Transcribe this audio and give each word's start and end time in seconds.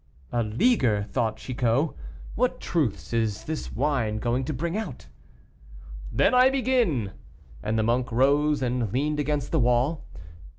"A 0.31 0.41
leaguer," 0.41 1.03
thought 1.11 1.37
Chicot: 1.37 1.91
"what 2.33 2.59
truths 2.59 3.13
is 3.13 3.43
this 3.43 3.71
wine 3.71 4.17
going 4.17 4.43
to 4.45 4.51
bring 4.51 4.75
out?" 4.75 5.05
"Then 6.11 6.33
I 6.33 6.49
begin." 6.49 7.11
And 7.61 7.77
the 7.77 7.83
monk 7.83 8.11
rose, 8.11 8.63
and 8.63 8.91
leaned 8.91 9.19
against 9.19 9.51
the 9.51 9.59
wall. 9.59 10.03